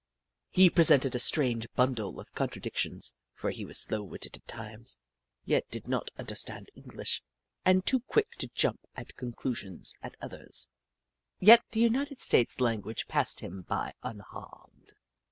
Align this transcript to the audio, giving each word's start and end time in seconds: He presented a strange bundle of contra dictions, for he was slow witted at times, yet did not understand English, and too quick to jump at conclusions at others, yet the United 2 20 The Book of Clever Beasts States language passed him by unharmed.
He 0.49 0.71
presented 0.71 1.13
a 1.13 1.19
strange 1.19 1.67
bundle 1.75 2.19
of 2.19 2.33
contra 2.33 2.59
dictions, 2.59 3.13
for 3.33 3.51
he 3.51 3.65
was 3.65 3.77
slow 3.79 4.01
witted 4.01 4.35
at 4.35 4.47
times, 4.47 4.97
yet 5.45 5.69
did 5.69 5.87
not 5.87 6.09
understand 6.17 6.69
English, 6.73 7.21
and 7.65 7.85
too 7.85 7.99
quick 7.99 8.31
to 8.39 8.49
jump 8.55 8.79
at 8.95 9.15
conclusions 9.15 9.93
at 10.01 10.17
others, 10.19 10.67
yet 11.39 11.63
the 11.69 11.81
United 11.81 12.17
2 12.17 12.17
20 12.17 12.17
The 12.17 12.17
Book 12.17 12.17
of 12.17 12.25
Clever 12.25 12.25
Beasts 12.25 12.25
States 12.55 12.61
language 12.61 13.07
passed 13.07 13.39
him 13.41 13.61
by 13.61 13.93
unharmed. 14.01 14.93